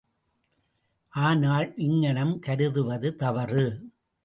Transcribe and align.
ஆனால், 1.13 1.77
இங்ஙணம் 1.77 2.39
கருதுவது 2.39 3.15
தவறு. 3.15 3.65